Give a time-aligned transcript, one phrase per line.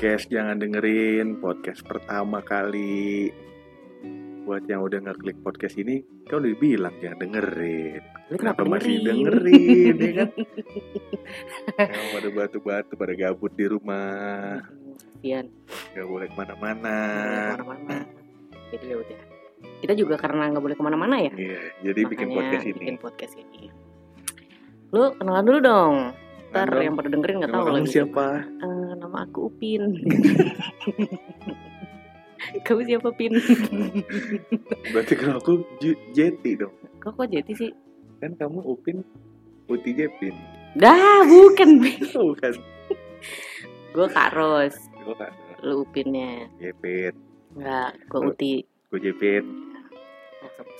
[0.00, 3.28] podcast jangan dengerin podcast pertama kali
[4.48, 8.00] buat yang udah nggak klik podcast ini kan udah dibilang jangan dengerin
[8.32, 9.92] Lu kenapa, kenapa masih dengerin?
[9.92, 10.28] dengerin ya kan
[11.92, 14.64] yang pada batu-batu pada gabut di rumah
[15.20, 15.52] Kasian.
[15.92, 17.96] nggak boleh ke mana-mana boleh ke mana-mana.
[18.72, 19.20] Jadi ya udah.
[19.84, 21.32] Kita juga karena nggak boleh ke mana-mana ya.
[21.36, 23.62] iya jadi bikin makanya podcast ini Bikin podcast ini.
[24.96, 25.96] Lu kenalan dulu dong.
[26.50, 27.88] Ntar yang pada dengerin nggak tahu lagi.
[27.88, 29.82] siapa Eh, nama aku Upin.
[32.66, 33.36] Kamu siapa Pin?
[34.92, 35.52] berarti kalau aku
[36.10, 37.70] Jeti dong Kok kok jadi sih?
[38.18, 39.00] kan kamu Upin
[39.66, 40.34] Uti Jepin
[40.72, 41.80] Dah, bukan.
[42.10, 42.52] bukan
[43.90, 44.76] gue Kak Ros.
[44.96, 46.48] gue kan Lu Upinnya.
[46.56, 47.12] Jepit
[47.52, 48.20] Enggak, gue.
[48.24, 48.54] Uti.
[48.88, 49.44] gue Jepit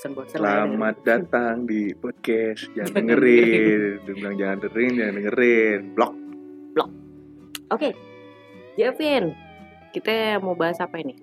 [0.00, 2.65] Selamat datang di podcast.
[2.76, 4.01] Jangan dengerin.
[4.09, 5.80] Dia bilang jangan dengerin Jangan dengerin.
[5.93, 6.12] Blok.
[7.71, 7.95] Oke,
[8.74, 9.30] Jevin,
[9.95, 11.15] kita mau bahas apa ini?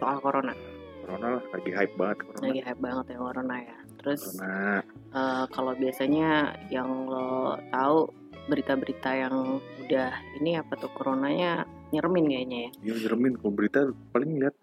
[0.00, 0.56] Soal corona.
[1.04, 1.44] Corona lah.
[1.52, 2.40] Lagi hype banget Corona.
[2.48, 3.76] Lagi hype banget ya corona ya.
[4.00, 4.80] Terus Corona.
[5.12, 6.30] eh, kalau biasanya
[6.72, 8.08] yang lo tahu
[8.48, 10.10] berita-berita yang udah
[10.40, 10.88] ini apa tuh?
[10.96, 12.70] Coronanya nyeremin kayaknya ya.
[12.80, 13.36] Dia nyeremin.
[13.36, 13.80] Kalau berita
[14.16, 14.56] paling lihat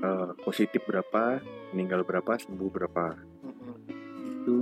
[0.00, 1.38] eh, Positif berapa
[1.70, 3.74] Meninggal berapa Sembuh berapa Mm-mm.
[4.40, 4.56] Itu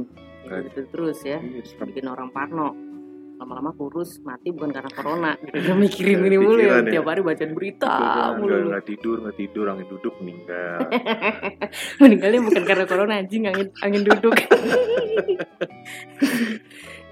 [0.48, 1.92] gitu terus ya, Iya, serem.
[1.92, 2.72] bikin orang parno.
[3.38, 5.32] Lama-lama kurus mati bukan karena corona.
[5.54, 6.88] Kita mikirin ini mulu ya, ya.
[6.88, 8.72] tiap hari bacain berita mulu.
[8.72, 10.88] nggak tidur nggak tidur angin duduk meninggal
[12.02, 14.34] Meninggalnya bukan karena corona anjing angin angin duduk.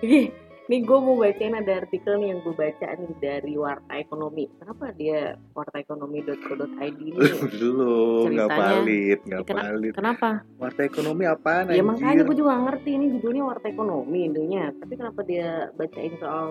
[0.03, 0.23] Oke,
[0.67, 4.51] nih gue mau bacain ada artikel nih yang gue baca nih dari Warta Ekonomi.
[4.59, 7.15] Kenapa dia wartaekonomi.co.id ini?
[7.55, 7.95] dulu
[8.27, 10.43] nggak valid nggak valid Kenapa?
[10.59, 11.87] warta ekonomi apaan Ya anjir?
[11.87, 14.65] makanya gue juga ngerti ini judulnya Warta Ekonomi intinya.
[14.75, 16.51] Tapi kenapa dia bacain soal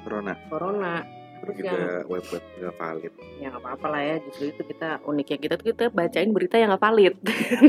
[0.00, 0.94] corona corona?
[1.42, 4.16] Terus kita yang web web nggak valid ya nggak apa-apa lah ya.
[4.22, 7.14] Justru itu kita uniknya kita tuh kita bacain berita yang gak valid.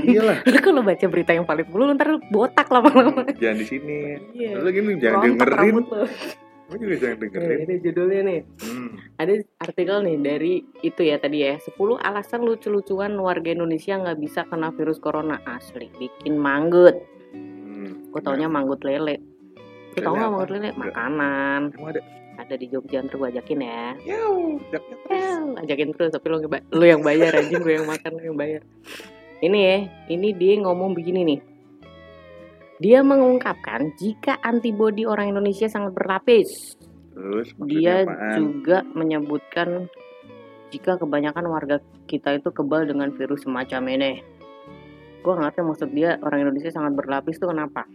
[0.05, 3.25] iyalah Lu kalau baca berita yang valid mulu lu ntar botak lama-lama.
[3.35, 3.97] jangan di sini
[4.31, 4.61] Iya.
[4.61, 6.05] lu gini jangan Rontok dengerin lu.
[6.73, 8.39] juga jangan dengerin ini judulnya nih.
[8.61, 8.89] hmm.
[9.13, 14.45] Ada artikel nih dari itu ya tadi ya 10 alasan lucu-lucuan warga Indonesia nggak bisa
[14.45, 16.97] kena virus corona asli bikin manggut
[17.33, 18.09] hmm.
[18.09, 19.21] gue taunya manggut lele
[19.93, 20.33] lu tau nggak apa?
[20.33, 20.81] manggut lele Nggak.
[20.81, 22.01] makanan emang ada
[22.53, 24.61] ada di Jogja ntar gue ajakin ya terus.
[25.09, 25.33] Ya,
[25.65, 28.61] ajakin terus tapi ba- lu yang bayar anjing gue yang makan lu yang bayar
[29.41, 29.77] ini ya
[30.13, 31.39] ini dia ngomong begini nih
[32.77, 36.77] dia mengungkapkan jika antibodi orang Indonesia sangat berlapis
[37.17, 38.37] terus dia apaan?
[38.37, 39.89] juga menyebutkan
[40.73, 41.77] jika kebanyakan warga
[42.09, 44.11] kita itu kebal dengan virus semacam ini.
[45.21, 47.85] Gue ngerti maksud dia orang Indonesia sangat berlapis tuh kenapa?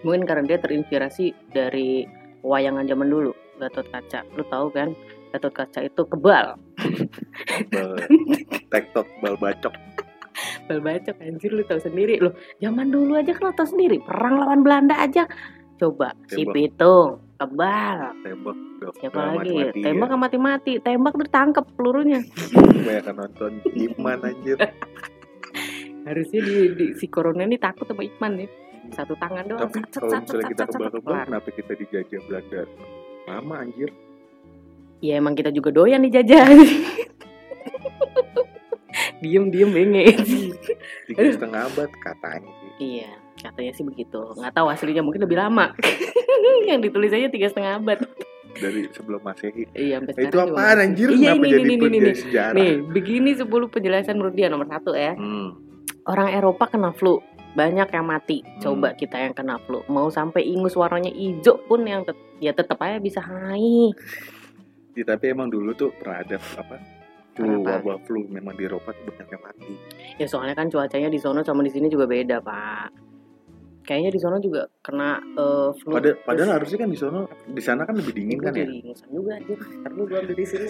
[0.00, 2.08] Mungkin karena dia terinspirasi dari
[2.40, 4.24] wayangan zaman dulu, Gatot Kaca.
[4.34, 4.96] Lu tahu kan,
[5.30, 6.56] Gatot Kaca itu kebal.
[7.70, 7.90] bal
[8.72, 9.74] tektok bal bacok
[10.66, 12.32] Bal bacok anjir lu tahu sendiri lu.
[12.58, 15.28] Zaman dulu aja kan lu tahu sendiri, perang lawan Belanda aja.
[15.76, 16.54] Coba si Tembak.
[16.56, 17.08] Pitung
[17.40, 17.98] kebal.
[18.20, 19.48] tembak dok Siapa lagi?
[19.56, 20.16] mati-mati Tembak ya.
[20.16, 22.20] mati-mati, tembak tuh ditangkep pelurunya.
[22.52, 24.56] kebanyakan nonton Iman anjir
[26.08, 28.48] harusnya di, di si corona ini takut sama Iqman ya
[28.90, 32.60] satu tangan doang tapi kalau misalnya kita kebal-kebal kenapa kita dijajah Belanda
[33.30, 33.94] lama anjir.
[35.00, 36.50] Ya emang kita juga doyan dijajah
[39.20, 40.16] diem diem benge
[41.06, 43.10] tiga setengah abad katanya sih iya
[43.40, 44.20] katanya sih begitu.
[44.36, 45.72] Nggak tahu aslinya mungkin lebih lama.
[46.68, 47.98] Yang ditulis aja tiga setengah abad.
[48.52, 49.64] Dari sebelum masehi.
[49.72, 50.82] Iya sampai Nah, itu masih.
[50.84, 51.08] anjir?
[51.08, 52.10] Iya kenapa ini jadi ini ini ini.
[52.12, 52.56] sejarah?
[52.56, 55.16] Nih begini 10 penjelasan menurut dia nomor satu ya.
[55.16, 55.56] Hmm.
[56.00, 57.20] orang Eropa kena flu
[57.54, 58.42] banyak yang mati.
[58.42, 58.60] Hmm.
[58.60, 59.82] coba kita yang kena flu.
[59.90, 63.90] Mau sampai ingus warnanya hijau pun yang tet- ya tetap aja bisa hai.
[64.94, 66.76] Ya, tapi emang dulu tuh pernah ada apa
[67.30, 69.72] flu wabah flu memang di Eropa tuh banyak yang mati.
[70.18, 72.88] Ya soalnya kan cuacanya di sono sama di sini juga beda, Pak.
[73.80, 75.94] Kayaknya di sono juga kena eh, flu.
[75.94, 78.66] Pada, terus- padahal harusnya kan di sana di sana kan lebih dingin kan ya?
[78.66, 79.34] ingusan juga
[79.88, 80.66] dulu gue ambil di sini.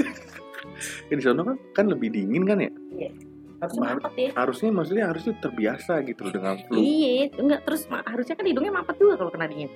[1.11, 2.71] Ya, di sana kan kan lebih dingin kan ya?
[2.71, 3.30] Baru-
[3.61, 4.31] mampet ya.
[4.35, 8.97] harusnya maksudnya harusnya terbiasa gitu loh dengan flu Iya, enggak terus harusnya kan hidungnya mampet
[8.97, 9.69] juga kalau kena dingin.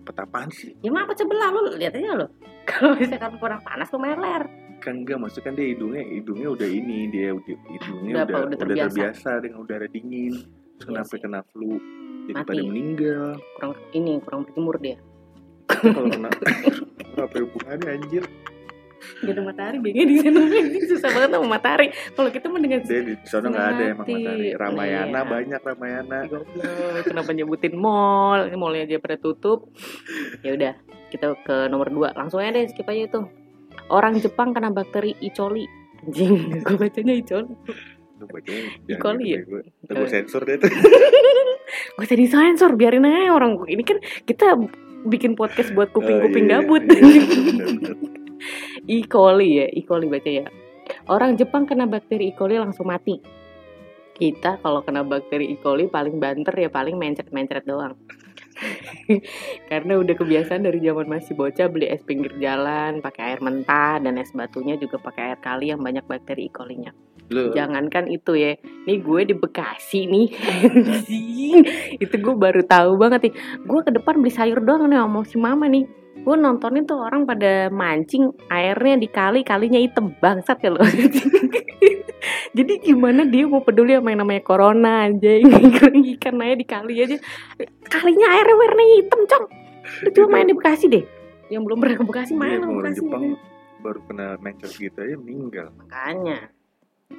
[0.00, 2.26] petapaan sih Ya mampet sebelah lu lihat aja lo.
[2.68, 4.44] Kalau misalkan kurang panas tuh meler.
[4.78, 8.38] kan enggak maksudnya kan dia hidungnya hidungnya udah ini dia udah hidungnya Udah udah apa,
[8.38, 8.88] udah, udah terbiasa.
[8.88, 9.30] terbiasa.
[9.38, 10.46] dengan udara dingin terus
[10.78, 11.20] Iya kenapa sih.
[11.20, 11.72] kena flu
[12.24, 12.46] jadi Mati.
[12.46, 14.96] pada meninggal Kurang ini kurang berjemur dia.
[15.68, 16.30] kalau kena
[17.18, 18.24] apa hubungannya anjir
[18.98, 20.40] Gak ada matahari, bingung di sana
[20.84, 21.86] susah banget sama matahari.
[22.12, 24.12] Kalau kita mendengar dia di sana nggak ada emang Mati.
[24.12, 25.22] matahari Ramayana Iya.
[25.24, 28.40] banyak Ramayana Goblok, kenapa nyebutin mall?
[28.44, 29.70] Ini mallnya aja pada tutup.
[30.40, 30.72] Ya udah,
[31.08, 32.12] kita ke nomor 2.
[32.12, 33.20] Langsung aja deh skip aja itu.
[33.88, 35.30] orang Jepang kena bakteri E.
[35.30, 35.64] coli
[35.98, 37.22] anjing gue bacanya E.
[37.22, 37.54] coli
[38.84, 38.94] E.
[38.96, 39.94] coli gitu ya?
[39.94, 40.68] gua sensor deh tuh.
[40.68, 44.58] Gak usah disensor biarin aja orang ini kan kita
[45.00, 47.96] bikin podcast buat kuping-kuping Oh, iya, gabut iya, iya, bener.
[48.88, 49.04] E.
[49.04, 49.84] coli ya E.
[49.84, 50.48] coli baca ya
[51.12, 52.34] orang Jepang kena bakteri E.
[52.34, 53.20] coli langsung mati
[54.16, 55.56] kita kalau kena bakteri E.
[55.60, 57.94] coli paling banter ya paling mencret-mencret doang
[59.70, 64.18] karena udah kebiasaan dari zaman masih bocah beli es pinggir jalan pakai air mentah dan
[64.18, 66.50] es batunya juga pakai air kali yang banyak bakteri E.
[66.50, 66.90] coli-nya
[67.28, 68.56] Lu jangankan itu ya
[68.88, 70.28] nih gue di Bekasi nih
[72.04, 73.34] itu gue baru tahu banget nih
[73.68, 75.84] gue ke depan beli sayur doang nih sama si mama nih
[76.28, 80.84] gue nontonin tuh orang pada mancing airnya di kali kalinya hitam bangsat ya lo.
[82.56, 87.16] Jadi gimana dia mau peduli sama yang namanya corona aja ikan aja di kali aja.
[87.88, 89.44] Kalinya airnya warnanya hitam cong.
[90.04, 91.04] Lu cuma main di Bekasi deh.
[91.48, 93.00] Yang belum pernah ke Bekasi Iya, main orang Bekasi.
[93.00, 93.24] Jepang
[93.78, 95.66] baru kena mencret gitu aja meninggal.
[95.78, 96.50] makanya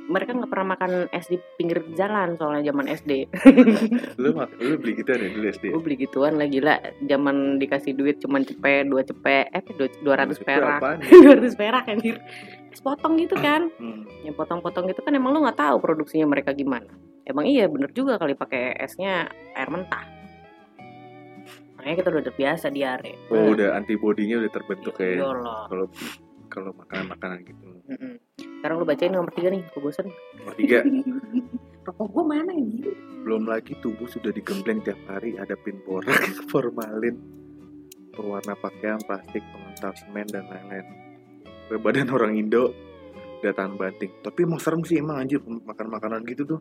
[0.09, 3.30] mereka nggak pernah makan es di pinggir jalan soalnya zaman SD
[4.21, 5.65] Lu lu beli gitu deh dulu SD.
[5.69, 6.77] gue beli gituan lah gila.
[7.06, 9.63] Zaman dikasih duit cuman cepet dua cepet eh
[10.01, 10.81] dua ratus perak.
[11.25, 12.21] dua ratus perak anjir.
[12.69, 13.69] Es potong gitu kan.
[13.81, 14.06] Hmm.
[14.25, 16.89] yang potong-potong gitu kan emang lu nggak tahu produksinya mereka gimana.
[17.25, 20.06] Emang iya bener juga kali pakai esnya air mentah.
[21.77, 23.13] Makanya kita udah terbiasa diare.
[23.31, 25.65] Oh, udah antibodinya udah terbentuk Iya ya.
[25.69, 25.85] Kalau
[26.51, 27.63] kalau makanan-makanan gitu.
[27.87, 28.13] Mm-mm.
[28.59, 30.83] sekarang lu bacain nomor tiga nih gue bosen Nomor tiga,
[31.87, 32.83] rokok gue mana ini
[33.23, 36.17] belum lagi tubuh sudah digembleng tiap hari hadapin borak,
[36.51, 37.19] formalin,
[38.15, 40.87] pewarna pakaian, plastik, pengental semen dan lain-lain.
[41.69, 42.73] Badan orang Indo
[43.43, 44.23] tahan banting.
[44.23, 46.59] Tapi emang serem sih emang anjir makan makanan gitu tuh.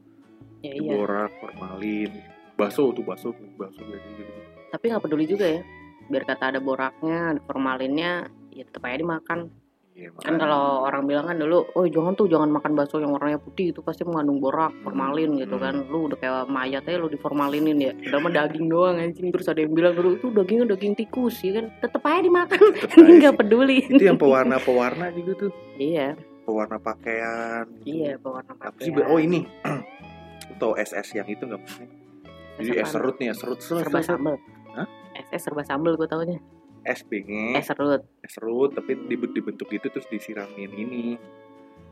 [0.60, 2.10] ya iya Borak, formalin,
[2.58, 4.32] bakso tuh bakso gitu gitu.
[4.74, 5.62] tapi nggak peduli juga ya
[6.10, 9.54] biar kata ada boraknya ada formalinnya ya tetap aja dimakan
[9.98, 13.36] Iya, kan kalau orang bilang kan dulu oh jangan tuh jangan makan bakso yang warnanya
[13.36, 15.64] putih itu pasti mengandung borak formalin gitu Hmm.
[15.64, 15.74] kan.
[15.84, 17.92] Lu udah kayak mayat aja lu diformalinin ya.
[17.98, 19.28] Padahal mah daging doang anjing.
[19.28, 21.66] Terus ada yang bilang dulu itu dagingnya daging tikus ya kan.
[21.82, 22.58] Tetep aja dimakan.
[22.70, 23.10] Tetep aja.
[23.10, 23.40] nggak sih.
[23.42, 23.76] peduli.
[23.90, 25.52] Itu yang pewarna-pewarna juga tuh.
[25.74, 26.14] Iya.
[26.46, 27.84] Pewarna pakaian gitu.
[27.84, 29.10] iya pewarna apa sih pakaian.
[29.10, 29.40] oh ini.
[30.46, 31.60] Lu tau SS yang itu nggak?
[31.66, 31.84] Sih
[32.64, 32.94] jadi es apaan?
[32.94, 34.34] serut nih serut serut, serba sambel.
[34.72, 34.86] Hah?
[35.24, 36.38] SS serba sambel gue taunya
[36.84, 38.02] es pengen es serut.
[38.22, 41.18] Es serut tapi dibentuk dibentuk itu terus disiramin ini.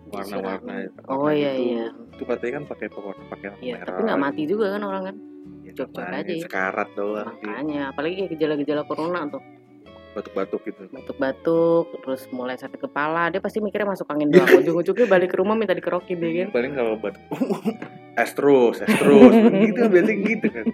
[0.07, 1.67] Warna-warna oh iya gitu.
[1.67, 1.87] iya.
[2.15, 3.91] itu katanya kan pakai pewarna pakaian iya merah.
[3.91, 5.17] tapi nggak mati juga kan orang kan?
[5.67, 6.43] Ya, cocok makanya aja ya.
[6.47, 9.43] sekarat doang makanya apalagi kayak gejala-gejala corona tuh.
[10.15, 10.83] Batuk-batuk gitu.
[10.95, 13.29] Batuk-batuk terus mulai sakit kepala.
[13.29, 16.49] Dia pasti mikirnya masuk angin doang ujung-ujungnya balik ke rumah minta dikerokin deh kan?
[16.55, 17.27] Paling kalau batuk
[18.23, 19.35] es terus es terus.
[19.35, 20.67] Gitu biasanya gitu kan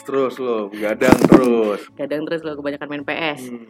[0.00, 1.80] terus lo begadang terus.
[1.94, 3.66] Kadang terus lo kebanyakan main PS hmm.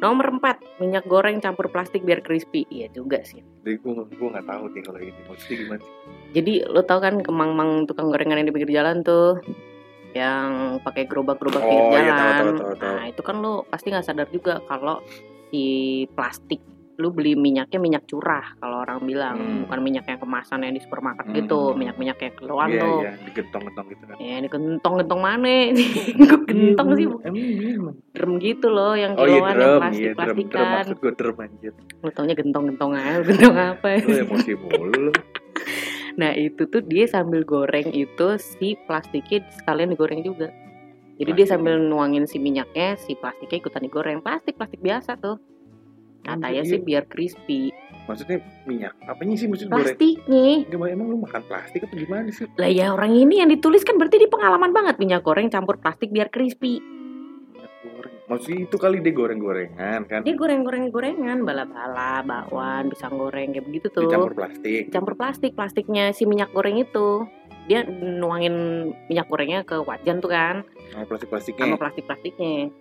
[0.00, 2.64] nomor 4 minyak goreng campur plastik biar crispy.
[2.68, 3.44] Iya juga sih.
[3.62, 5.20] Jadi gue gue nggak tahu nih kalau ini.
[5.28, 5.92] Maksudnya gimana sih?
[6.32, 9.40] Jadi lo tau kan kemang-mang tukang gorengan yang di pinggir jalan tuh?
[10.16, 12.16] Yang pakai gerobak-gerobak Oh, pinggir iya, jalan.
[12.16, 12.94] tahu, tahu, tahu, tahu.
[12.96, 15.04] nah itu kan lo pasti nggak sadar juga kalau
[15.48, 15.64] si
[16.12, 16.60] plastik
[16.98, 19.58] lu beli minyaknya minyak curah kalau orang bilang Hmm.
[19.62, 21.36] bukan minyak yang kemasan yang di supermarket Hmm.
[21.36, 25.56] gitu minyak-minyak yang keluar iya tuh iya digentong-gentong gitu kan Ya ini gentong-gentong mana?
[26.26, 27.06] Kok gentong sih?
[27.06, 27.70] emang iya
[28.10, 30.50] Drum gitu loh yang oh iya kiloan yang drum iya drum plastik-plastikan.
[30.50, 33.88] drum maksud gue drum anjir Lo taunya gentong-gentong aja, gentong apa?
[34.00, 35.12] lu emosi mulu lu
[36.18, 40.50] Nah itu tuh dia sambil goreng itu si plastiknya sekalian digoreng juga.
[41.14, 41.50] Jadi dia Plastik.
[41.52, 44.18] sambil nuangin si minyaknya, si plastiknya ikutan digoreng.
[44.18, 45.38] Plastik-plastik biasa tuh.
[46.28, 47.72] Katanya Anjir, sih biar crispy.
[48.08, 50.64] maksudnya minyak apanya sih maksud goreng Plastiknya.
[50.64, 54.00] Gimana emang lu makan plastik apa gimana sih Lah ya orang ini yang ditulis kan
[54.00, 56.80] berarti di pengalaman banget minyak goreng campur plastik biar crispy.
[56.80, 63.52] minyak goreng maksudnya itu kali dia goreng-gorengan kan Dia goreng-goreng gorengan, bala-bala, bakwan, pisang goreng
[63.52, 64.08] kayak begitu tuh.
[64.08, 67.28] dicampur plastik Campur plastik, plastiknya si minyak goreng itu.
[67.68, 70.64] Dia nuangin minyak gorengnya ke wajan tuh kan,
[70.96, 72.72] sama plastik-plastiknya sama plastik-plastiknya.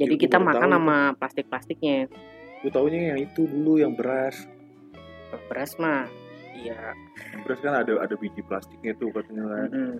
[0.00, 2.08] Jadi gua kita baru makan sama plastik-plastiknya.
[2.60, 4.36] Gue taunya yang itu dulu yang beras
[5.46, 6.10] Beras mah,
[6.58, 6.90] iya.
[7.30, 9.92] yang beras kan ada ada biji plastiknya tuh katanya kan mm-mm.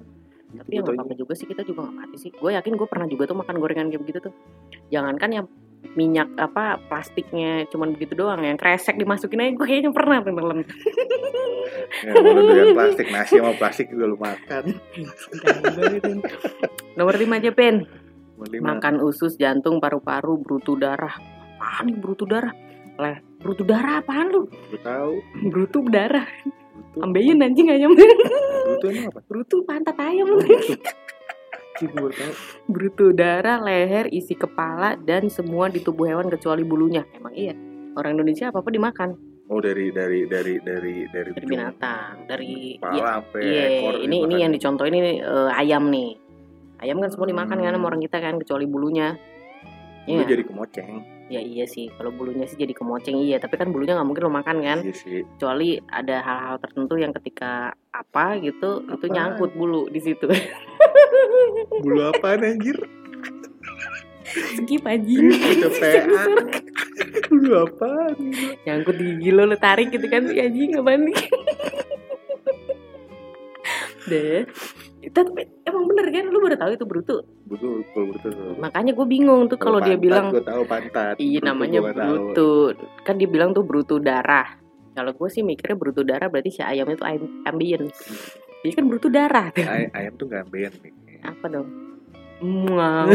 [0.50, 0.98] Itu Tapi ya taunya.
[0.98, 2.30] apa-apa juga sih kita juga nggak mati sih.
[2.34, 4.34] Gue yakin gue pernah juga tuh makan gorengan kayak begitu tuh.
[4.90, 5.46] Jangankan yang
[5.96, 10.60] minyak apa plastiknya cuman begitu doang yang kresek dimasukin aja gue kayaknya pernah tuh nelen
[12.06, 14.76] ya, dengan plastik nasi sama plastik juga lu makan
[16.94, 17.88] nomor 5 aja pen
[18.52, 18.76] lima.
[18.76, 21.16] makan usus jantung paru-paru brutu darah
[21.70, 22.50] apaan nih brutu darah?
[22.98, 24.50] Leh brutu darah apaan lu?
[24.50, 25.22] Gue tahu.
[25.46, 26.26] Brutu darah.
[26.98, 27.94] Ambeien anjing ayam.
[27.94, 29.20] Brutu emang apa?
[29.30, 30.26] Brutu pantat ayam.
[30.26, 32.10] Lu
[32.68, 37.06] Brutu darah leher isi kepala dan semua di tubuh hewan kecuali bulunya.
[37.14, 37.54] Emang iya.
[37.94, 39.10] Orang Indonesia apa apa dimakan.
[39.50, 44.06] Oh dari dari dari dari dari dari binatang dari Kepala iya sampai iya, ekor ini
[44.06, 44.38] ini dimakan.
[44.38, 46.10] yang dicontoh ini eh, ayam nih.
[46.80, 47.88] Ayam kan semua dimakan kan sama Hmm.
[47.90, 49.08] orang kita kan kecuali bulunya.
[50.06, 50.26] Lu Iya.
[50.28, 51.02] jadi kemoceng.
[51.30, 54.32] Ya iya sih kalau bulunya sih jadi kemoceng iya tapi kan bulunya nggak mungkin lo
[54.34, 55.22] makan kan Iya sih.
[55.25, 59.14] kecuali ada hal-hal tertentu yang ketika apa gitu itu Apaan?
[59.14, 60.26] nyangkut bulu di situ
[61.82, 62.75] Bulu apaan anjir?
[64.30, 66.22] skip Itu PA.
[67.26, 68.14] Bulu apaan?
[68.62, 71.14] nyangkut di gigi lo lo tarik gitu kan ya anjing apaan nih
[74.10, 74.42] deh
[75.10, 75.42] tapi
[75.80, 76.25] emang bener kan?
[76.28, 77.16] Lu baru tahu itu brutu
[77.49, 78.54] Bulu bulu betul.
[78.60, 81.16] makanya gue bingung tuh kalau dia bilang gue tahu pantat.
[81.16, 81.96] iya Brutu namanya tahu.
[81.96, 82.50] brutu
[83.02, 84.60] kan dia bilang tuh brutu darah.
[84.92, 87.96] Kalau gue sih mikirnya brutu darah berarti si ayam itu am- ambience.
[88.60, 89.64] Jadi kan brutu darah tuh.
[89.64, 90.92] Ay- ayam tuh gak ambeien nih.
[91.20, 91.68] apa dong?
[92.40, 93.08] Mama.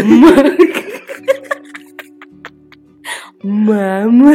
[3.46, 4.34] Mama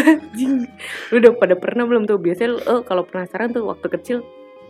[1.10, 2.16] lu udah pada pernah belum tuh?
[2.16, 4.18] Biasanya lu, oh, kalau penasaran tuh waktu kecil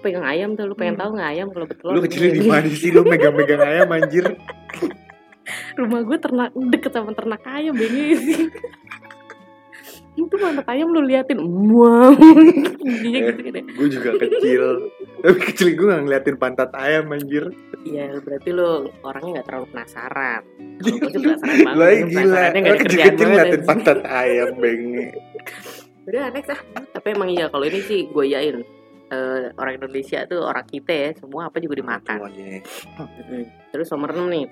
[0.00, 1.02] pegang ayam tuh lu pengen Hmm.
[1.04, 4.26] tahu nggak ayam kalau betul Lu kecilnya di mana sih lu megang-megang ayam anjir?
[5.78, 8.46] rumah gue ternak deket sama ternak ayam sih
[10.20, 11.40] itu mana ayam lu liatin
[11.70, 12.12] wow
[12.90, 13.22] Eh.
[13.22, 14.62] gitu gede gue juga kecil.
[15.20, 17.44] Tapi kecil gue gak ngeliatin pantat ayam anjir.
[17.80, 20.42] iya berarti lu orangnya nggak terlalu penasaran
[20.80, 22.44] gue sih penasaran banget Lagi gila.
[22.50, 25.06] Lu kecil-kecil banget ngeliatin pantat ayam bengi.
[26.04, 26.60] Udah next ah.
[26.90, 28.56] Tapi emang iya kalau ini sih gue yain
[29.10, 32.18] eh, orang Indonesia tuh orang kita ya semua apa juga dimakan.
[33.70, 34.46] Terus nomor 6 nih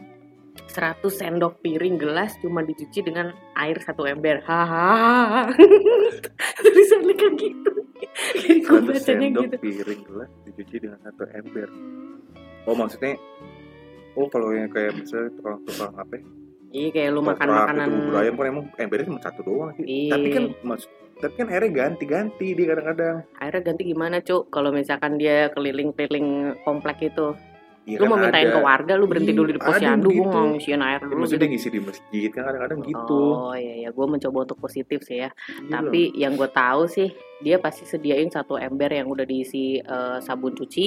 [0.58, 4.42] 100 sendok piring gelas cuma dicuci dengan air satu ember.
[4.42, 5.54] Hahaha.
[6.62, 7.70] Tulisannya kan gitu.
[8.34, 9.56] Jadi gue bacanya sendok gitu.
[9.62, 11.68] piring gelas dicuci dengan satu ember.
[12.66, 13.14] Oh maksudnya
[14.12, 16.22] Oh kalau yang kayak misalnya tukang-tukang apa ya,
[16.68, 20.12] Iya kayak lu makan makanan bubur ayam kan emang embernya cuma satu doang sih Iya.
[20.12, 25.16] tapi kan maksud tapi kan airnya ganti-ganti dia kadang-kadang airnya ganti gimana cuk kalau misalkan
[25.16, 26.28] dia keliling-keliling
[26.62, 27.34] komplek itu
[27.82, 28.54] Iya lu mau kan mintain ada.
[28.54, 30.28] ke warga lu berhenti Iya, dulu di ada posyandu gue gitu.
[30.28, 31.52] mau ngisiin air Ya, dulu maksudnya gitu.
[31.56, 35.30] ngisi di masjid kan kadang-kadang gitu Oh iya iya gue mencoba untuk positif sih ya
[35.32, 37.08] Iya Tapi yang gue tahu sih
[37.40, 40.86] dia pasti sediain satu ember yang udah diisi eh, sabun cuci,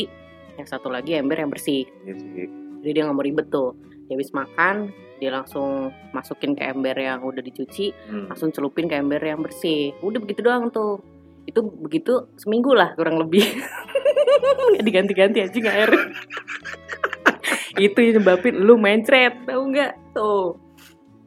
[0.56, 1.90] yang satu lagi ember yang bersih.
[2.06, 2.46] Iya sih
[2.82, 3.74] Jadi dia nggak mau ribet tuh.
[4.12, 8.28] Dia habis makan, dia langsung masukin ke ember yang udah dicuci, Hmm.
[8.28, 9.96] langsung celupin ke ember yang bersih.
[10.04, 11.00] Udah begitu doang tuh.
[11.48, 13.40] Itu begitu seminggu lah kurang lebih.
[14.76, 15.92] Nggak diganti-ganti aja nggak air.
[17.80, 19.92] itu yang nyebabin lu mencret, tahu nggak?
[20.12, 20.60] Tuh.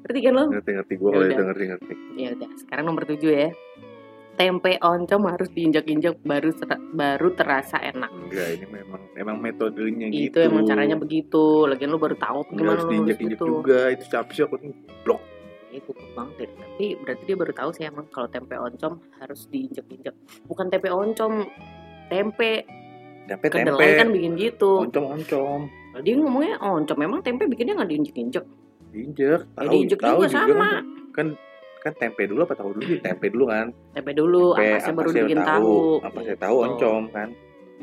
[0.05, 0.45] Ngerti kan lo?
[0.53, 1.33] ngerti-ngerti gue Ya kalau udah.
[1.33, 3.49] itu ngerti-ngerti Ya udah, sekarang nomor 7 ya.
[4.35, 8.11] Tempe oncom harus diinjak-injak baru ter- baru terasa enak.
[8.11, 11.65] enggak ini memang memang metodenya Itu gitu emang caranya begitu.
[11.65, 13.47] Lagian lu baru tahu Nggak gimana harus diinjak-injak gitu.
[13.47, 14.57] juga itu capek sih aku
[15.03, 15.23] blok
[15.71, 16.51] Itu bang deh.
[16.51, 20.15] Tapi berarti dia baru tahu sih emang kalau tempe oncom harus diinjak-injak.
[20.45, 21.33] Bukan tempe oncom,
[22.09, 22.53] tempe.
[23.25, 24.83] tempe tempe Kedelai kan bikin gitu.
[24.83, 25.61] oncom-oncom
[25.97, 28.45] Dia ngomongnya oncom, memang tempe bikinnya nggak diinjek-injek.
[28.91, 30.71] diinjek Ya tahu diinjek tahu juga sama.
[31.11, 31.27] kan,
[31.85, 32.85] kan tempe dulu apa tahu dulu?
[32.89, 33.67] Sih tempe dulu kan.
[33.93, 35.77] Tempe dulu, tempe ampasnya baru dibikin tahu.
[36.01, 36.65] apa saya tahu Gitu.
[36.67, 37.29] oncom kan.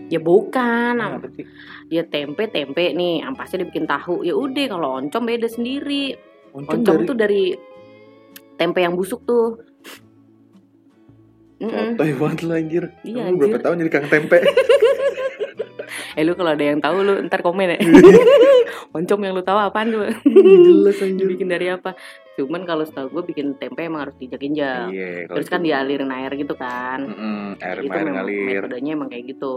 [0.07, 1.45] Ya bukan, Nah, apa sih?
[1.85, 4.25] Dia tempe tempe nih ampasnya dibikin tahu.
[4.25, 6.17] Ya udah kalau oncom beda sendiri.
[6.51, 7.43] Oncom, oncom dari tuh dari
[8.57, 9.61] tempe yang busuk tuh.
[11.61, 12.83] Sotoy banget lu anjir.
[13.05, 13.61] Iya, Lu berapa anjir.
[13.61, 14.37] tahun jadi kang tempe?
[16.11, 17.79] Eh lu kalau ada yang tahu lu ntar komen ya.
[18.95, 21.23] Oncom yang lu tahu apaan tuh Jelas anjir.
[21.23, 21.95] Dibikin dari apa
[22.41, 24.89] cuman kalau setahu gue bikin tempe emang harus diinjak-injak.
[24.89, 26.99] Iya kalau terus kan itu- dialirin air gitu kan.
[27.03, 29.53] Mm-mm, air itu air memang ngalir metodenya emang kayak gitu.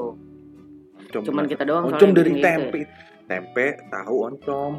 [0.94, 2.46] Oncom cuman kita doang Oncom dari bikin gitu.
[2.46, 2.80] tempe
[3.24, 4.72] Tempe, tahu oncom.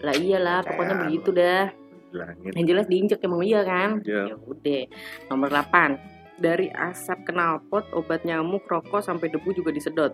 [0.00, 1.00] Lah iyalah pokoknya Ya.
[1.00, 1.64] begitu dah.
[2.10, 2.52] Bilangin.
[2.52, 3.90] Yang jelas diinjek emang iya kan?
[4.02, 4.22] Iya.
[4.28, 4.82] ya udah
[5.30, 5.94] nomor 8
[6.36, 10.10] dari asap knalpot obat nyamuk rokok sampai debu juga disedot.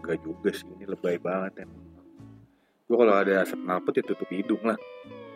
[0.00, 1.80] Gak juga sih ini lebay banget emang.
[2.84, 4.76] Gue kalau ada asap knalpot ya tutup hidung lah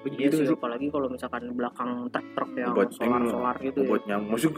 [0.09, 3.89] iya gitu sih apalagi kalau misalkan belakang truk-truk yang Obat solar-solar gitu ya.
[3.89, 4.53] Obat nyamuk Maksud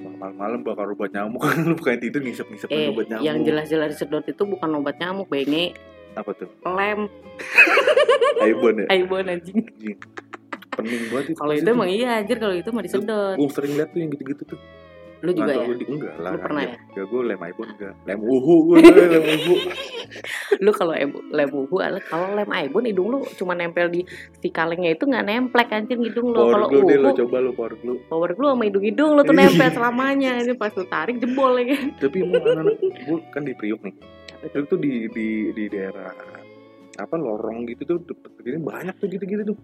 [0.00, 3.22] malam-malam bakal obat nyamuk kan lu bukan tidur ngisep-ngisep eh obat nyamuk.
[3.22, 5.78] yang jelas-jelas disedot itu bukan obat nyamuk benge
[6.12, 6.50] apa tuh?
[6.66, 7.06] lem
[8.42, 8.86] Aibon ya.
[8.90, 9.96] aibon anjing Anjing.
[10.70, 11.36] Pening banget itu.
[11.36, 14.42] kalau itu emang iya anjir kalau itu mah disedot Gue sering liat tuh yang gitu-gitu
[14.46, 14.58] tuh.
[15.20, 16.30] Lu juga ya di enggak lah.
[16.32, 16.76] Lu pernah ya?
[16.80, 17.94] Enggak gue lem Aibon enggak.
[18.02, 18.76] Lem uhu gue
[19.12, 19.54] lem uhu.
[20.64, 24.02] lu kalau em- lem uhu ala- kalau lem aibon hidung lu cuma nempel di
[24.34, 28.00] si kalengnya itu nggak nemplek anjir hidung lu kalau deh uhu coba lo power glue.
[28.04, 29.46] power glue sama hidung-hidung lu tuh Iya.
[29.46, 33.52] nempel selamanya ini pas lu tarik jebol ya kan Tapi emang anak-anak gue kan di
[33.54, 33.94] Priuk nih.
[34.40, 36.10] Itu tuh di di di daerah
[36.96, 39.58] apa lorong gitu tuh deket ini banyak tuh gitu-gitu tuh.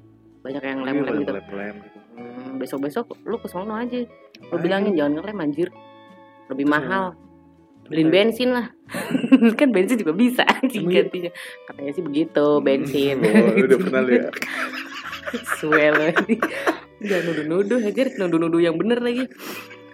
[0.46, 1.98] Banyak yang Iya, lem-lem gitu lem-lem gitu.
[2.16, 4.62] Hmm, besok-besok lu ke sono aja lu Ayo.
[4.62, 5.68] bilangin jangan ngelem anjir
[6.46, 7.04] lebih Terus mahal
[7.86, 8.66] beliin bensin lah
[9.60, 11.02] kan bensin juga bisa iya?
[11.02, 11.30] gantinya
[11.66, 14.32] katanya sih begitu bensin Oh, udah pernah lihat.
[15.58, 16.14] Suel.
[17.02, 19.26] Jangan nuduh-nuduh aja, nuduh-nuduh yang bener lagi.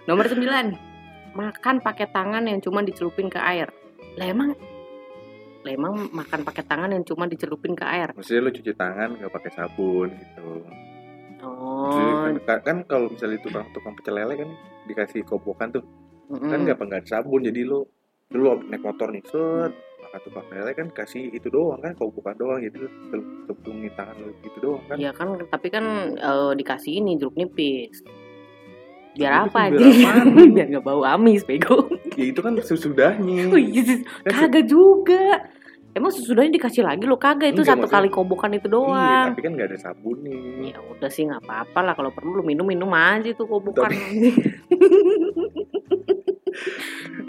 [0.05, 1.33] Nomor 9.
[1.33, 3.73] Makan pakai tangan yang cuma dicelupin ke air.
[4.15, 4.53] Lah emang
[5.63, 8.11] lah emang makan pakai tangan yang cuma dicelupin ke air.
[8.11, 10.67] Maksudnya lu cuci tangan nggak pakai sabun gitu.
[11.43, 11.91] Oh.
[11.91, 14.49] Jadi kan, kan kalau misalnya tukang tukang pecel lele kan
[14.87, 15.83] dikasih kobokan tuh,
[16.31, 16.51] mm-mm.
[16.51, 17.83] kan nggak ada sabun jadi lu
[18.31, 22.63] lu naik motor nih set makan tukang lele kan kasih itu doang kan kobokan doang
[22.63, 22.87] jadi lu
[23.47, 24.95] tepungin tangan lu gitu doang kan.
[24.95, 28.03] Iya kan, tapi kan eh, dikasih ini jeruk nipis.
[29.13, 29.77] Biar apa aja?
[30.55, 31.85] biar nggak bau amis, bego.
[32.17, 33.47] Ya itu kan sesudahnya.
[33.53, 35.49] Oh iya, Kan kagak juga.
[35.93, 39.25] Emang sesudahnya dikasih lagi lo kagak itu Enggak, satu maksudnya- kali kobokan itu Iya, doang.
[39.29, 40.37] tapi kan nggak ada sabunnya.
[40.65, 43.93] Ya udah sih nggak apa-apa lah kalau perlu lu minum minum aja tuh kobokan.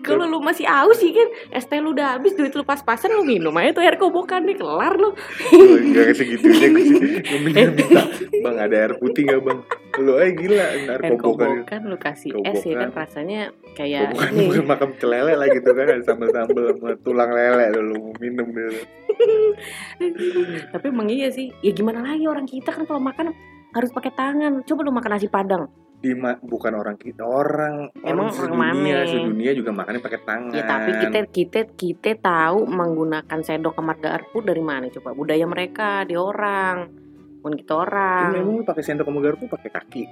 [0.04, 3.24] kalau lu masih aus sih kan es teh lu udah habis duit lu pas-pasan lu
[3.24, 5.10] minum aja tuh air kobokan nih kelar lu.
[5.10, 6.84] Oh, Gak segitunya gue
[7.24, 7.38] Eh.
[7.40, 8.02] minta, minta
[8.40, 9.58] Bang ada air putih gak bang
[9.96, 13.40] Lu aja gila Air kobokan kobokan lu kasih es ya kan rasanya
[13.72, 14.44] kayak Kobokan ini.
[14.46, 18.80] bukan makan pecel lele lah gitu kan Ada sambal-sambal sama tulang lele Lu minum dulu
[20.72, 21.54] Tapi emang iya sih.
[21.60, 23.30] Ya gimana lagi orang kita kan kalau makan
[23.70, 24.62] harus pakai tangan.
[24.62, 25.70] Coba lu makan nasi padang.
[26.04, 26.12] Di
[26.44, 29.08] Bukan orang kita Orang Emang orang sedunia mana?
[29.08, 34.44] Sedunia juga makannya pakai tangan Ya tapi kita kita kita tahu menggunakan sendok sama garpu
[34.44, 36.92] dari mana coba budaya mereka di orang.
[37.40, 38.28] Bukan kita orang.
[38.36, 40.04] Memang lu pakai sendok sama garpu pakai kaki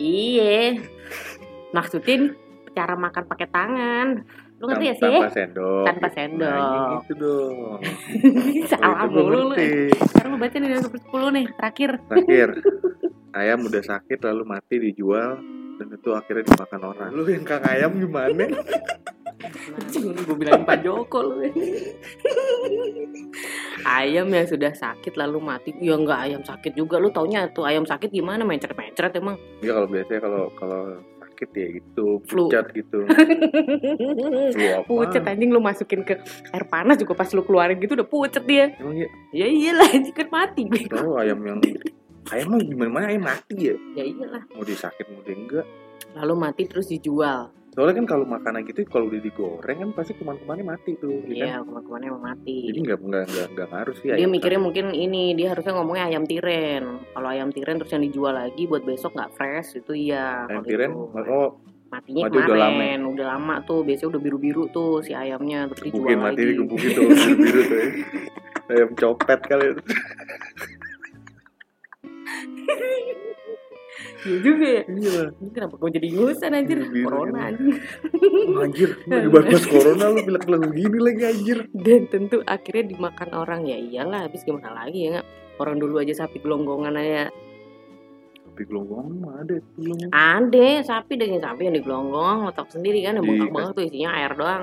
[0.00, 0.80] Iya.
[1.76, 2.26] Maksudnya ini
[2.72, 4.08] cara makan pakai tangan.
[4.62, 5.02] Lu ngerti ya sih?
[5.18, 6.54] Tanpa sendok Tanpa sendok.
[6.54, 7.56] Nah, gitu dong
[8.70, 9.54] Salah mulu lu.
[9.90, 11.90] Sekarang lu baca nih dari 10 nih, terakhir.
[12.06, 12.48] Terakhir,
[13.32, 15.40] ayam udah sakit lalu mati dijual
[15.80, 17.10] dan itu akhirnya dimakan orang.
[17.16, 18.44] Lu yang kang ayam gimana?
[19.98, 21.42] Gue bilangin Pak Joko lu.
[23.82, 25.74] ayam yang sudah sakit lalu mati.
[25.82, 27.02] Ya enggak ayam sakit juga.
[27.02, 29.40] Lu taunya tuh ayam sakit gimana mencret-mencret emang.
[29.64, 30.82] Ya kalau biasanya kalau kalau
[31.26, 32.46] sakit ya gitu, Flu.
[32.46, 32.98] pucat gitu.
[34.54, 34.86] Flu apa?
[34.86, 36.22] pucet anjing lu masukin ke
[36.54, 38.70] air panas juga pas lu keluarin gitu udah pucet dia.
[38.78, 41.58] Emang ya, Ya iyalah anjing kan mati tahu ayam yang
[42.30, 43.76] ayam mah gimana mana ayam mati ya?
[43.98, 44.42] Ya iyalah.
[44.54, 45.66] Mau disakit mau di enggak.
[46.14, 47.50] Lalu mati terus dijual.
[47.72, 51.32] Soalnya kan kalau makanan gitu kalau udah digoreng kan pasti kuman-kumannya mati tuh, ya kan?
[51.32, 52.56] Iya, ke mana-kemana emang mati.
[52.68, 54.08] Jadi nggak nggak nggak nggak ngaruh sih.
[54.12, 58.36] dia mikirnya mungkin ini dia harusnya ngomongnya ayam tiren kalau ayam tiren terus yang dijual
[58.36, 61.32] lagi buat besok nggak fresh itu iya Ayam tiren, itu.
[61.32, 61.48] oh
[61.88, 63.54] matinya mati udah kemarin udah lama.
[63.64, 67.60] tuh biasanya udah biru biru tuh si ayamnya terus dijual mati lagi digebukin tuh biru
[67.64, 67.88] tuh ya.
[68.72, 69.82] Ayam copet kali itu.
[74.26, 74.82] iya juga ya.
[74.88, 75.22] Iya.
[75.36, 76.78] ini kenapa gue jadi ngusan anjir?
[76.80, 77.74] Biru-biru corona anjir.
[78.42, 81.58] Oh, anjir, lu lagi bahas corona lu bilang-bilang begini lagi anjir.
[81.74, 83.60] dan tentu akhirnya dimakan orang.
[83.68, 85.26] Ya iyalah habis gimana lagi ya nggak?
[85.60, 87.28] Orang dulu aja sapi gelonggongan aja
[88.52, 90.12] Tapi gelonggong mah ada belum.
[90.12, 93.30] Ada sapi daging sapi yang digelonggong letak sendiri kan yang Iya.
[93.32, 94.62] bengkak banget tuh isinya air doang.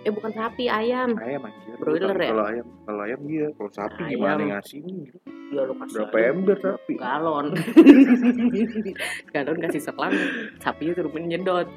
[0.00, 1.12] Eh bukan sapi ayam.
[1.20, 1.76] Ayam anjir.
[1.76, 2.30] Broiler ya?
[2.32, 4.12] Kalau ayam, kalau ayam iya, kalau sapi Ayam.
[4.16, 5.18] gimana gitu?
[5.48, 6.28] Ya lu kasih Berapa aja.
[6.32, 6.92] ember sapi?
[6.96, 7.46] Galon.
[9.36, 10.12] Galon kasih setelan.
[10.58, 11.68] Sapinya suruh nyedot.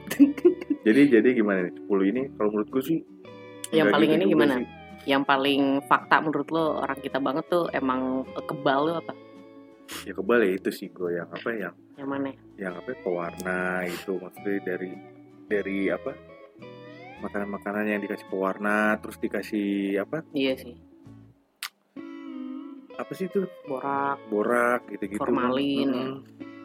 [0.88, 1.74] Jadi jadi gimana nih?
[1.86, 3.00] 10 ini kalau menurut gue sih
[3.70, 4.54] Yang paling gitu ini gimana?
[4.58, 4.68] sih.
[5.04, 9.14] Yang paling fakta menurut lo orang kita banget tuh emang kebal lo apa?
[10.02, 12.30] Ya kebal ya itu sih gue yang apa yang Yang mana?
[12.56, 14.92] yang apa pewarna itu maksudnya dari
[15.46, 16.12] dari apa
[17.20, 20.76] makanan-makanan yang dikasih pewarna terus dikasih apa Iya sih.
[22.94, 24.18] apa sih itu Borak.
[24.28, 25.90] borak gitu-gitu Formalin.
[25.90, 26.12] Mm-mm.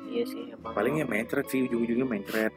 [0.06, 0.42] Iya sih.
[0.50, 0.72] Emang.
[0.72, 2.52] palingnya mencret sih ujung-ujungnya mencret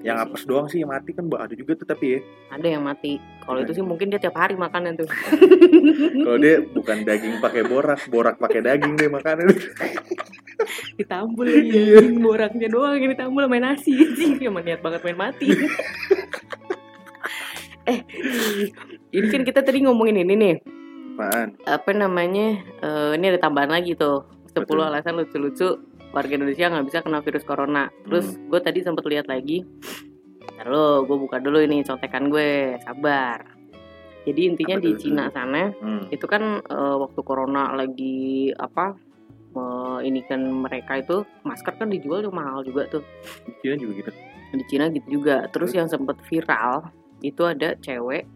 [0.00, 0.30] yang Iya sih.
[0.30, 3.16] apes doang sih yang mati kan ada juga tuh tapi ya Ada yang mati.
[3.40, 5.08] Kalau itu sih mungkin dia tiap hari makanan tuh.
[6.18, 9.48] kalau dia bukan daging pakai borak borak pakai daging deh makanan
[10.94, 12.00] ditambul Iya.
[12.00, 15.48] ya boraknya doang yang ditambul sama nasi sih emang niat banget main mati.
[17.84, 18.00] Eh
[19.12, 20.56] ini kan kita tadi ngomongin ini nih.
[21.14, 21.48] Apaan?
[21.68, 22.64] Apa namanya?
[22.80, 24.24] Eh, ini ada tambahan lagi tuh.
[24.56, 24.80] 10 Betul.
[24.80, 25.68] alasan lucu-lucu
[26.16, 27.92] warga Indonesia nggak bisa kena virus corona.
[28.08, 29.68] Terus gue tadi sempat lihat lagi.
[30.64, 32.80] Lo gue buka dulu ini contekan gue.
[32.80, 33.52] Sabar.
[34.24, 34.90] Jadi intinya Apa di?
[34.96, 36.08] Cina sana hmm.
[36.08, 38.96] itu kan eh, waktu corona lagi apa
[40.04, 43.02] ini kan mereka itu masker kan dijual tuh mahal juga tuh
[43.48, 44.10] di Cina juga gitu
[44.54, 46.90] di Cina gitu juga terus yang sempet viral
[47.24, 48.28] itu ada cewek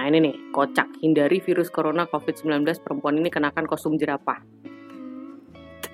[0.00, 4.40] nah ini nih kocak hindari virus corona covid 19 perempuan ini kenakan kostum jerapah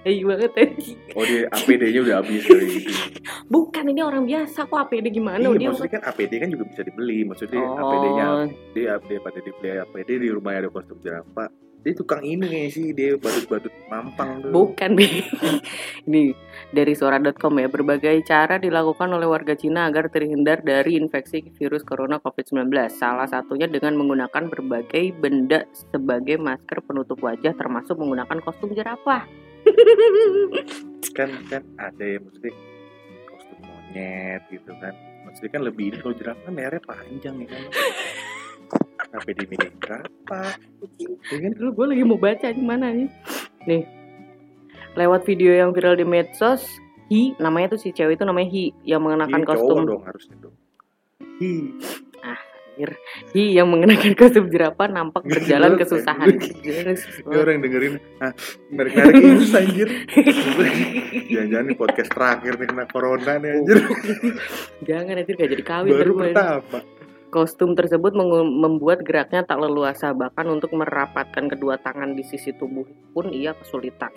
[0.09, 0.94] tai banget tadi.
[1.18, 2.90] Oh dia APD-nya udah habis kali gitu.
[3.52, 6.83] Bukan ini orang biasa kok APD gimana Iya, dia maksudnya kan APD kan juga bisa
[6.87, 7.18] dibeli.
[7.26, 7.76] Maksudnya Oh.
[7.76, 8.26] APD-nya
[8.72, 11.50] dia dia pada dibeli APD di rumahnya ada kostum jerapah.
[11.87, 14.51] Dia tukang ini kayaknya sih dia badut-badut mampang tuh.
[14.51, 15.07] Bukan, Bi.
[16.11, 16.35] Ini
[16.75, 17.71] dari suara.com ya.
[17.71, 22.67] Berbagai cara dilakukan oleh warga Cina agar terhindar dari infeksi virus corona COVID-19.
[22.91, 29.23] Salah satunya dengan menggunakan berbagai benda sebagai masker penutup wajah termasuk menggunakan kostum jerapah.
[31.17, 32.53] kan kan ada ya maksudnya
[33.27, 34.95] kostum monyet gitu kan
[35.27, 37.62] maksudnya kan lebih ini kalau jerapah kan lehernya panjang ya kan
[39.09, 40.53] sampai di mini jerapah
[41.33, 43.09] ya kan Dulu gue lagi mau baca di mana nih.
[43.64, 43.83] Nih.
[44.97, 46.66] Lewat video yang viral di medsos,
[47.09, 49.81] Hi, namanya tuh si cewek itu namanya Hi yang mengenakan Ini cowok kostum.
[49.88, 50.55] dong harusnya dong
[51.40, 51.53] hi
[53.35, 56.31] Hi yang mengenakan kostum jerapah nampak berjalan kesusahan.
[56.31, 56.94] ini
[57.35, 58.31] orang dengerin ah
[58.71, 59.88] narik narik ini anjir.
[61.27, 63.79] Jangan-jangan nih podcast terakhir nih kena corona nih anjir.
[64.87, 66.79] Jangan nanti gak jadi kawin baru pertama
[67.29, 73.29] Kostum tersebut membuat geraknya tak leluasa bahkan untuk merapatkan kedua tangan di sisi tubuh pun
[73.29, 74.09] ia kesulitan.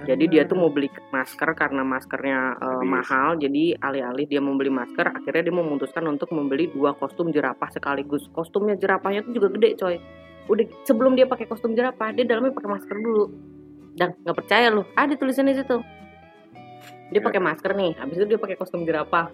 [0.00, 2.88] Jadi dia tuh mau beli masker karena maskernya Habis.
[2.88, 3.28] mahal.
[3.36, 8.24] Jadi alih-alih dia membeli masker, akhirnya dia memutuskan untuk membeli dua kostum jerapah sekaligus.
[8.32, 9.96] Kostumnya jerapahnya tuh juga gede, coy.
[10.48, 13.24] Udah sebelum dia pakai kostum jerapah, dia dalamnya pakai masker dulu.
[13.92, 15.76] Dan nggak percaya loh, ada tulisannya situ.
[17.10, 17.24] Dia Ya.
[17.26, 19.28] pakai masker nih, habis itu dia pakai kostum jerapah.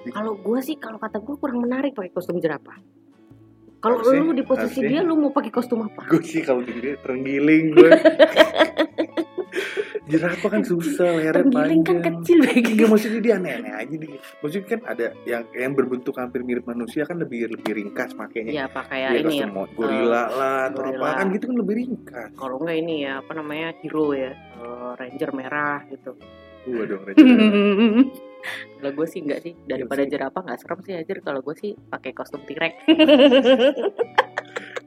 [0.00, 0.12] Ih.
[0.12, 2.78] Kalau gue sih, kalau kata gue kurang menarik pakai kostum jerapah.
[3.78, 6.02] Kalau lu di posisi harusnya- dia, lu mau pakai kostum apa?
[6.04, 7.90] gue sih kalau diri terenggiling gue
[10.08, 14.18] jerapah kan susah lehernya Terenggiling kan panjang kecil, Enggak maksudnya dia aneh-aneh aja dia.
[14.40, 18.50] Maksudnya kan ada yang yang berbentuk hampir mirip manusia kan lebih lebih ringkas makanya.
[18.50, 19.46] Iya, pakai Dia ini ya.
[19.46, 21.04] kostum mo- gorila lah atau gorila.
[21.04, 22.30] apa kan gitu kan lebih ringkas.
[22.34, 26.10] kalau enggak ini ya apa namanya hero ya eh, ranger merah gitu
[26.66, 28.18] Gua dong Ranger.
[28.78, 29.52] kalau gue sih enggak sih.
[29.66, 30.10] Daripada sih.
[30.10, 31.18] jerapah nggak serem sih anjir.
[31.22, 32.74] Kalau gue sih pakai kostum tirek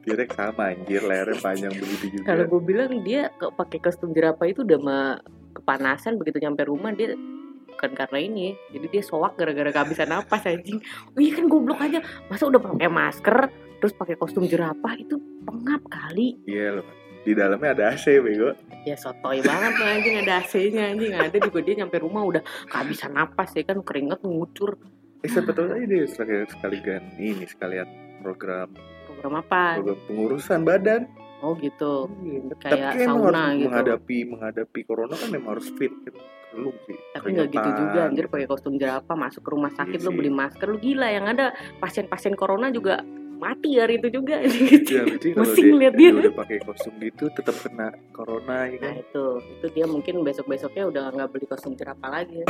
[0.02, 1.02] Direk sama anjir.
[1.04, 2.24] Lehernya panjang begitu juga.
[2.32, 5.06] kalau gue bilang dia pakai kostum jerapah itu udah mah
[5.52, 7.12] kepanasan begitu nyampe rumah dia
[7.72, 10.80] bukan karena ini jadi dia soak gara-gara kehabisan napas anjing.
[11.12, 12.00] Oh iya kan goblok aja.
[12.28, 13.38] Masa udah pakai masker
[13.82, 16.38] terus pakai kostum jerapah itu pengap kali.
[16.46, 17.01] Iya loh.
[17.22, 18.50] Di dalamnya ada AC bego.
[18.82, 23.14] ya sotoy banget lah anjing ada AC-nya anjing ada juga dia nyampe rumah udah kehabisan
[23.14, 24.74] napas ya kan keringet ngucur
[25.22, 27.86] Eh aja dia sekalian sekalian ini sekalian
[28.18, 28.74] program
[29.06, 31.06] program apa program pengurusan badan.
[31.38, 33.66] oh gitu Tapi Kayak kan emang sauna harus gitu.
[33.70, 36.14] menghadapi menghadapi corona kan memang harus fit kan.
[36.52, 36.98] Lu sih.
[37.14, 40.28] tapi nggak gitu juga anjir pakai kostum jerapah masuk ke rumah sakit Iya lu beli
[40.28, 42.98] masker lu gila yang ada pasien-pasien corona juga
[43.42, 46.10] mati hari itu juga Ya, berarti kalau Pusing dia, dia dia.
[46.14, 49.24] udah pakai kostum gitu tetap kena corona ya Nah itu,
[49.58, 52.46] itu dia mungkin besok-besoknya udah nggak beli kostum jerapah lagi ya.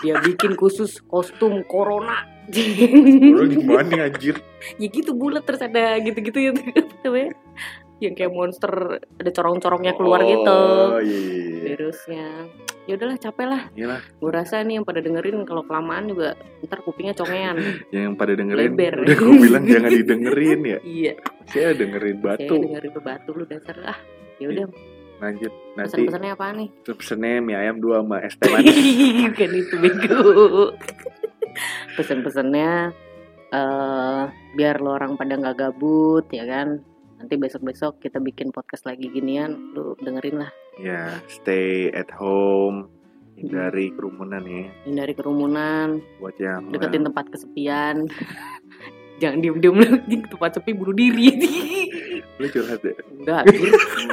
[0.00, 2.24] Dia bikin khusus kostum corona.
[2.48, 4.40] Corona gimana anjir?
[4.80, 6.52] ya gitu bulat terus ada gitu-gitu ya?
[8.02, 10.50] Yang kayak monster ada corong-corongnya keluar gitu.
[10.50, 11.06] Oh iya.
[11.06, 11.62] iya, iya.
[11.62, 12.26] Virusnya.
[12.82, 13.62] Ya udahlah capek lah.
[13.72, 16.34] Iyalah, Gue rasa nih yang pada dengerin kalau kelamaan juga
[16.66, 17.54] ntar kupingnya congean.
[17.94, 19.06] yang pada dengerin Leber.
[19.06, 20.78] udah gue bilang jangan didengerin ya.
[20.82, 21.14] iya.
[21.46, 22.54] Saya dengerin Saya batu.
[22.58, 23.98] dengerin batu lu dasar ah.
[24.36, 24.66] Ya udah
[25.22, 26.68] Lanjut nanti pesan-pesannya apa nih?
[26.82, 28.74] pesennya mie ayam dua sama es teh manis.
[29.30, 30.18] Bukan itu bego.
[31.94, 32.70] Pesan-pesannya
[33.52, 34.22] eh
[34.56, 36.82] biar lo orang pada nggak gabut ya kan.
[37.22, 40.50] Nanti besok-besok kita bikin podcast lagi ginian, lu dengerin lah.
[40.74, 42.90] ya, stay at home.
[43.38, 48.10] Hindari kerumunan ya Hindari kerumunan, buat yang deketin tempat kesepian.
[49.22, 51.30] Jangan diem-diem lagi tempat sepi bunuh diri.
[52.42, 52.98] lu curhat deh.
[53.22, 53.46] Enggak,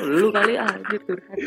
[0.06, 1.38] lu kali aja curhat.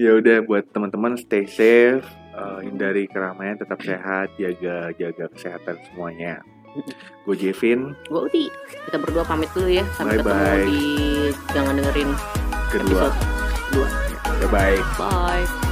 [0.00, 2.00] Ya udah buat teman-teman stay safe,
[2.32, 6.40] eh, hindari keramaian, tetap sehat, jaga jaga kesehatan semuanya.
[7.26, 8.44] Gue Jevin, Gue Uti,
[8.86, 9.84] kita berdua pamit dulu ya.
[9.94, 10.64] Sampai ketemu Bye-bye.
[10.66, 10.80] di
[11.52, 12.10] jangan dengerin
[12.70, 13.10] kedua.
[13.10, 13.16] episode
[13.74, 14.40] 2.
[14.40, 14.78] Bye bye.
[14.96, 15.69] Bye.